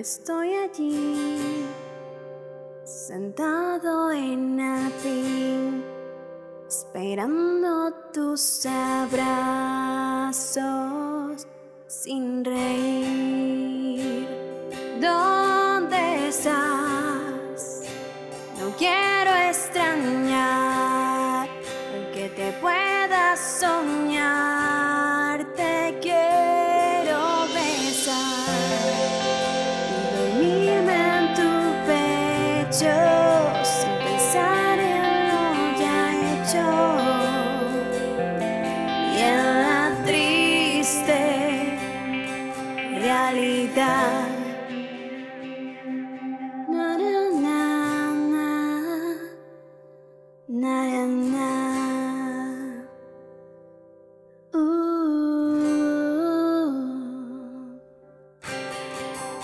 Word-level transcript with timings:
estoy 0.00 0.54
allí, 0.54 1.66
sentado 2.84 4.10
en 4.10 4.56
ti, 5.02 5.84
esperando 6.66 7.92
tus 8.10 8.64
abrazos. 8.64 9.49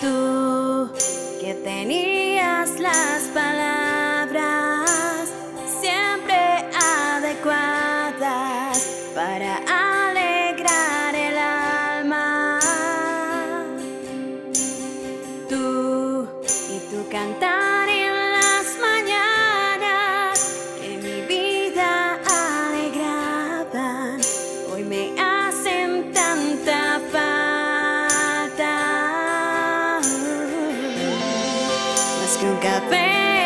tú 0.00 0.90
que 1.40 1.54
tenías 1.62 2.80
las 2.80 3.22
palabras 3.32 4.90
siempre 5.80 6.68
adecuadas 7.14 8.76
para 9.14 9.85
cantar 17.16 17.88
en 17.88 18.14
las 18.36 18.76
mañanas 18.78 20.34
que 20.78 20.98
mi 20.98 21.22
vida 21.22 22.20
alegraban, 22.68 24.20
hoy 24.70 24.84
me 24.84 25.18
hacen 25.18 26.12
tanta 26.12 27.00
falta. 27.10 28.74
Más 32.20 32.36
que 32.38 32.44
un 32.44 32.58
café. 32.58 33.45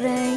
padre. 0.00 0.27